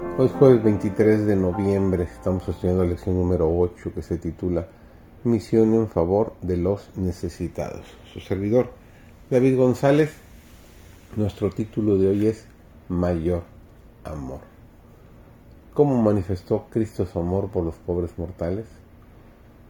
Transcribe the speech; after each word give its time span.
Hoy 0.00 0.26
es 0.26 0.32
jueves 0.32 0.64
23 0.64 1.26
de 1.26 1.36
noviembre, 1.36 2.04
estamos 2.04 2.48
estudiando 2.48 2.84
la 2.84 2.90
lección 2.90 3.16
número 3.16 3.54
8 3.54 3.92
que 3.94 4.00
se 4.00 4.16
titula 4.16 4.66
Misión 5.24 5.74
en 5.74 5.88
favor 5.88 6.32
de 6.40 6.56
los 6.56 6.88
necesitados. 6.96 7.84
Su 8.10 8.18
servidor, 8.20 8.70
David 9.28 9.58
González, 9.58 10.14
nuestro 11.16 11.50
título 11.50 11.98
de 11.98 12.08
hoy 12.08 12.26
es 12.28 12.46
Mayor 12.88 13.42
Amor. 14.02 14.40
¿Cómo 15.74 16.00
manifestó 16.00 16.64
Cristo 16.70 17.04
su 17.04 17.18
amor 17.18 17.50
por 17.50 17.64
los 17.64 17.74
pobres 17.74 18.18
mortales? 18.18 18.68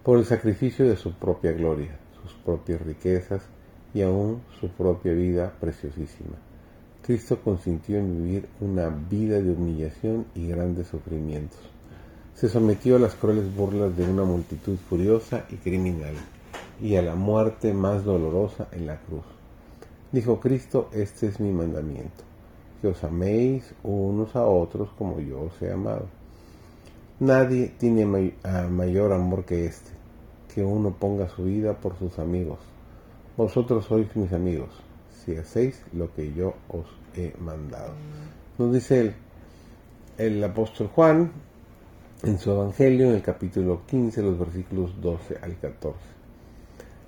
Por 0.04 0.18
el 0.18 0.26
sacrificio 0.26 0.88
de 0.88 0.96
su 0.96 1.12
propia 1.12 1.50
gloria, 1.50 1.98
sus 2.22 2.34
propias 2.34 2.80
riquezas 2.82 3.42
y 3.92 4.02
aún 4.02 4.42
su 4.60 4.68
propia 4.68 5.12
vida 5.12 5.52
preciosísima 5.60 6.36
Cristo 7.02 7.40
consintió 7.42 7.98
en 7.98 8.22
vivir 8.22 8.48
una 8.60 8.90
vida 8.90 9.40
de 9.40 9.50
humillación 9.50 10.26
y 10.34 10.48
grandes 10.48 10.88
sufrimientos. 10.88 11.58
Se 12.34 12.48
sometió 12.48 12.96
a 12.96 12.98
las 12.98 13.14
crueles 13.14 13.54
burlas 13.54 13.96
de 13.96 14.04
una 14.04 14.24
multitud 14.24 14.76
furiosa 14.76 15.46
y 15.50 15.56
criminal, 15.56 16.14
y 16.80 16.96
a 16.96 17.02
la 17.02 17.14
muerte 17.14 17.72
más 17.72 18.04
dolorosa 18.04 18.68
en 18.72 18.86
la 18.86 18.98
cruz. 19.00 19.24
Dijo 20.12 20.40
Cristo, 20.40 20.90
este 20.92 21.28
es 21.28 21.40
mi 21.40 21.50
mandamiento, 21.52 22.22
que 22.82 22.88
os 22.88 23.02
améis 23.02 23.74
unos 23.82 24.36
a 24.36 24.44
otros 24.44 24.90
como 24.98 25.20
yo 25.20 25.40
os 25.44 25.62
he 25.62 25.72
amado. 25.72 26.06
Nadie 27.18 27.72
tiene 27.78 28.04
mayor 28.04 29.12
amor 29.12 29.46
que 29.46 29.64
este, 29.64 29.90
que 30.54 30.62
uno 30.62 30.90
ponga 30.90 31.30
su 31.30 31.44
vida 31.44 31.74
por 31.74 31.98
sus 31.98 32.18
amigos. 32.18 32.58
Vosotros 33.38 33.86
sois 33.86 34.14
mis 34.16 34.32
amigos 34.32 34.89
si 35.24 35.36
hacéis 35.36 35.82
lo 35.92 36.12
que 36.14 36.32
yo 36.32 36.54
os 36.68 36.86
he 37.16 37.34
mandado. 37.38 37.92
Nos 38.58 38.72
dice 38.72 39.00
el, 39.00 39.14
el 40.18 40.44
apóstol 40.44 40.88
Juan 40.88 41.32
en 42.22 42.38
su 42.38 42.50
Evangelio, 42.50 43.08
en 43.08 43.14
el 43.14 43.22
capítulo 43.22 43.82
15, 43.86 44.22
los 44.22 44.38
versículos 44.38 45.00
12 45.00 45.38
al 45.42 45.56
14. 45.58 45.98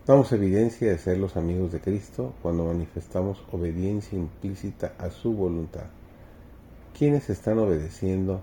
Damos 0.07 0.33
evidencia 0.33 0.89
de 0.89 0.99
ser 0.99 1.19
los 1.19 1.37
amigos 1.37 1.71
de 1.71 1.81
Cristo 1.81 2.35
cuando 2.43 2.65
manifestamos 2.65 3.43
obediencia 3.53 4.19
implícita 4.19 4.95
a 4.99 5.11
su 5.11 5.33
voluntad. 5.33 5.85
¿Quiénes 6.99 7.31
están 7.31 7.59
obedeciendo 7.59 8.41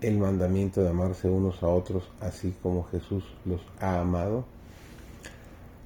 el 0.00 0.18
mandamiento 0.18 0.82
de 0.82 0.90
amarse 0.90 1.28
unos 1.28 1.62
a 1.62 1.68
otros 1.68 2.04
así 2.20 2.54
como 2.62 2.84
Jesús 2.84 3.24
los 3.44 3.60
ha 3.80 4.00
amado? 4.00 4.44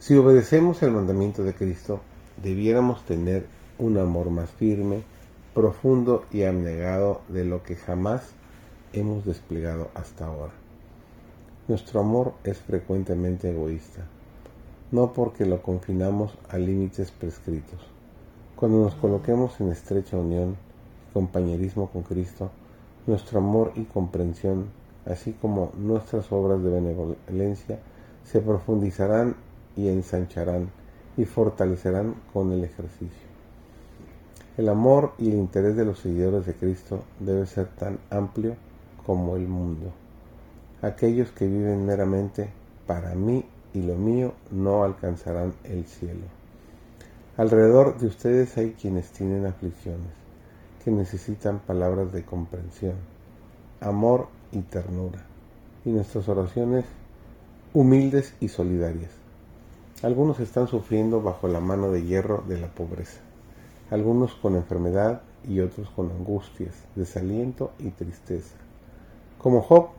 Si 0.01 0.17
obedecemos 0.17 0.83
el 0.83 0.91
mandamiento 0.91 1.45
de 1.45 1.55
Cristo, 1.55 2.01
debiéramos 2.43 3.05
tener 3.05 3.47
un 3.79 3.99
amor 3.99 4.31
más 4.31 4.51
firme, 4.51 5.03
profundo 5.55 6.25
y 6.33 6.43
abnegado 6.43 7.21
de 7.29 7.45
lo 7.45 7.63
que 7.63 7.77
jamás 7.77 8.33
hemos 8.93 9.25
desplegado 9.25 9.89
hasta 9.95 10.27
ahora. 10.27 10.53
Nuestro 11.69 12.01
amor 12.01 12.35
es 12.45 12.59
frecuentemente 12.59 13.51
egoísta, 13.51 14.03
no 14.91 15.13
porque 15.13 15.47
lo 15.47 15.63
confinamos 15.63 16.37
a 16.49 16.59
límites 16.59 17.11
prescritos. 17.11 17.81
Cuando 18.57 18.83
nos 18.83 18.95
coloquemos 18.95 19.61
en 19.61 19.71
estrecha 19.71 20.17
unión 20.17 20.57
y 21.09 21.13
compañerismo 21.13 21.91
con 21.91 22.03
Cristo, 22.03 22.51
nuestro 23.07 23.39
amor 23.39 23.73
y 23.75 23.85
comprensión, 23.85 24.67
así 25.07 25.33
como 25.33 25.73
nuestras 25.77 26.31
obras 26.33 26.63
de 26.63 26.71
benevolencia, 26.71 27.79
se 28.25 28.41
profundizarán 28.41 29.37
y 29.77 29.89
ensancharán 29.89 30.71
y 31.17 31.25
fortalecerán 31.25 32.15
con 32.33 32.53
el 32.53 32.65
ejercicio. 32.65 33.33
El 34.57 34.69
amor 34.69 35.13
y 35.19 35.29
el 35.29 35.35
interés 35.35 35.77
de 35.77 35.85
los 35.85 36.01
seguidores 36.01 36.47
de 36.47 36.55
Cristo 36.55 37.05
debe 37.21 37.47
ser 37.47 37.69
tan 37.69 37.99
amplio 38.11 38.57
como 39.05 39.37
el 39.37 39.49
mundo. 39.49 39.93
Aquellos 40.83 41.31
que 41.31 41.47
viven 41.47 41.87
meramente 41.87 42.51
para 42.87 43.15
mí 43.15 43.45
y 43.73 43.83
lo 43.83 43.97
mío 43.97 44.35
no 44.51 44.85
alcanzarán 44.85 45.55
el 45.65 45.87
cielo. 45.87 46.27
Alrededor 47.37 47.99
de 47.99 48.09
ustedes 48.09 48.59
hay 48.59 48.73
quienes 48.73 49.11
tienen 49.11 49.47
aflicciones, 49.47 50.13
que 50.85 50.91
necesitan 50.91 51.61
palabras 51.61 52.13
de 52.13 52.25
comprensión, 52.25 52.97
amor 53.81 54.29
y 54.51 54.61
ternura, 54.61 55.25
y 55.85 55.91
nuestras 55.91 56.29
oraciones 56.29 56.85
humildes 57.73 58.35
y 58.41 58.49
solidarias. 58.49 59.22
Algunos 60.03 60.41
están 60.41 60.67
sufriendo 60.67 61.23
bajo 61.23 61.47
la 61.47 61.61
mano 61.61 61.93
de 61.93 62.03
hierro 62.03 62.43
de 62.49 62.59
la 62.59 62.67
pobreza, 62.67 63.21
algunos 63.89 64.35
con 64.35 64.57
enfermedad 64.57 65.23
y 65.49 65.61
otros 65.61 65.91
con 65.91 66.11
angustias, 66.11 66.75
desaliento 66.97 67.71
y 67.79 67.91
tristeza. 67.91 68.57
Como 69.39 69.63
Job, 69.63 69.91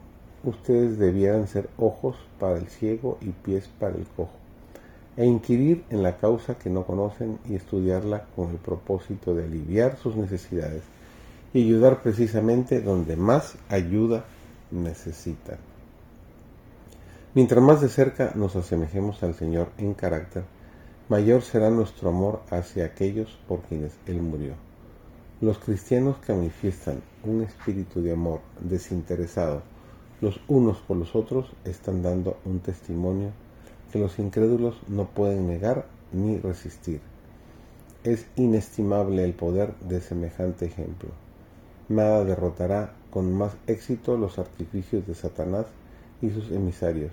ustedes 0.44 1.00
debieran 1.00 1.48
ser 1.48 1.70
ojos 1.78 2.18
para 2.38 2.58
el 2.58 2.68
ciego 2.68 3.18
y 3.22 3.30
pies 3.30 3.70
para 3.80 3.96
el 3.96 4.06
cojo, 4.06 4.34
e 5.16 5.26
inquirir 5.26 5.86
en 5.90 6.04
la 6.04 6.18
causa 6.18 6.56
que 6.56 6.70
no 6.70 6.84
conocen 6.86 7.40
y 7.48 7.56
estudiarla 7.56 8.26
con 8.36 8.50
el 8.50 8.58
propósito 8.58 9.34
de 9.34 9.46
aliviar 9.46 9.96
sus 9.96 10.18
necesidades 10.18 10.84
y 11.54 11.64
ayudar 11.64 12.04
precisamente 12.04 12.82
donde 12.82 13.16
más 13.16 13.56
ayuda 13.70 14.26
necesitan. 14.70 15.73
Mientras 17.36 17.64
más 17.64 17.82
de 17.82 17.90
cerca 17.90 18.32
nos 18.36 18.56
asemejemos 18.56 19.24
al 19.24 19.34
Señor 19.34 19.70
en 19.80 19.96
carácter, 19.96 20.44
mayor 21.10 21.42
será 21.42 21.72
nuestro 21.72 22.10
amor 22.10 22.42
hacia 22.52 22.86
aquellos 22.86 23.40
por 23.48 23.62
quienes 23.62 23.94
Él 24.06 24.22
murió. 24.22 24.54
Los 25.42 25.58
cristianos 25.58 26.18
que 26.18 26.34
manifiestan 26.34 27.02
un 27.24 27.42
espíritu 27.42 28.02
de 28.04 28.12
amor 28.12 28.42
desinteresado 28.60 29.64
los 30.24 30.40
unos 30.48 30.78
por 30.78 30.96
los 30.96 31.16
otros 31.18 31.52
están 31.66 32.02
dando 32.02 32.38
un 32.46 32.60
testimonio 32.60 33.32
que 33.92 34.00
los 34.00 34.20
incrédulos 34.20 34.80
no 34.88 35.10
pueden 35.10 35.48
negar 35.48 35.86
ni 36.14 36.38
resistir. 36.38 37.02
Es 38.06 38.28
inestimable 38.38 39.26
el 39.26 39.34
poder 39.34 39.76
de 39.80 40.00
semejante 40.00 40.66
ejemplo. 40.66 41.10
Nada 41.90 42.24
derrotará 42.24 42.94
con 43.12 43.34
más 43.34 43.58
éxito 43.68 44.16
los 44.16 44.40
artificios 44.40 45.06
de 45.06 45.14
Satanás 45.14 45.66
y 46.22 46.30
sus 46.30 46.52
emisarios. 46.52 47.12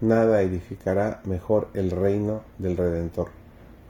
Nada 0.00 0.42
edificará 0.42 1.20
mejor 1.24 1.68
el 1.74 1.90
reino 1.90 2.42
del 2.58 2.76
Redentor, 2.76 3.28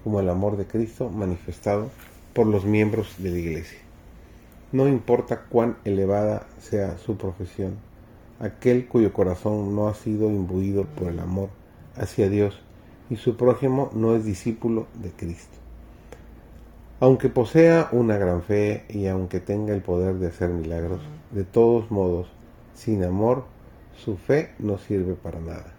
como 0.02 0.20
el 0.20 0.28
amor 0.28 0.56
de 0.56 0.66
Cristo 0.66 1.08
manifestado 1.08 1.90
por 2.32 2.46
los 2.46 2.64
miembros 2.64 3.14
de 3.18 3.30
la 3.30 3.38
Iglesia. 3.38 3.78
No 4.72 4.88
importa 4.88 5.42
cuán 5.48 5.76
elevada 5.84 6.46
sea 6.60 6.96
su 6.98 7.16
profesión, 7.16 7.76
aquel 8.40 8.86
cuyo 8.88 9.12
corazón 9.12 9.74
no 9.74 9.88
ha 9.88 9.94
sido 9.94 10.30
imbuido 10.30 10.84
por 10.84 11.08
el 11.08 11.20
amor 11.20 11.50
hacia 11.96 12.28
Dios 12.28 12.60
y 13.10 13.16
su 13.16 13.36
prójimo 13.36 13.90
no 13.92 14.14
es 14.14 14.24
discípulo 14.24 14.86
de 15.02 15.10
Cristo. 15.10 15.58
Aunque 17.00 17.28
posea 17.28 17.88
una 17.92 18.16
gran 18.16 18.42
fe 18.42 18.84
y 18.88 19.06
aunque 19.06 19.40
tenga 19.40 19.74
el 19.74 19.82
poder 19.82 20.16
de 20.16 20.28
hacer 20.28 20.50
milagros, 20.50 21.00
de 21.30 21.44
todos 21.44 21.90
modos, 21.90 22.28
sin 22.74 23.02
amor, 23.04 23.44
su 24.04 24.16
fe 24.16 24.50
no 24.58 24.78
sirve 24.78 25.14
para 25.14 25.40
nada. 25.40 25.72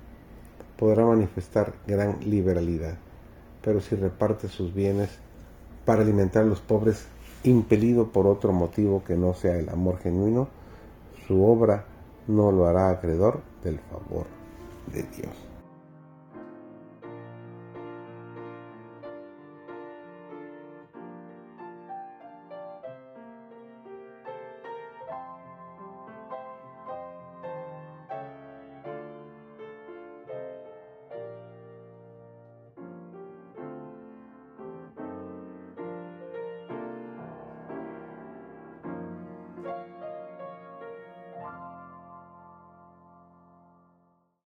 Podrá 0.78 1.06
manifestar 1.06 1.74
gran 1.88 2.20
liberalidad, 2.22 2.98
pero 3.62 3.82
si 3.82 3.96
reparte 3.96 4.48
sus 4.48 4.74
bienes 4.74 5.10
para 5.86 6.02
alimentar 6.02 6.44
a 6.44 6.48
los 6.48 6.62
pobres, 6.62 7.08
impelido 7.44 8.12
por 8.12 8.28
otro 8.28 8.54
motivo 8.54 9.04
que 9.04 9.16
no 9.16 9.34
sea 9.34 9.58
el 9.58 9.70
amor 9.70 9.98
genuino, 10.00 10.48
su 11.28 11.44
obra 11.44 11.86
no 12.28 12.52
lo 12.52 12.68
hará 12.68 12.90
acreedor 12.92 13.42
del 13.64 13.80
favor 13.80 14.28
de 14.94 15.04
Dios. 15.04 15.51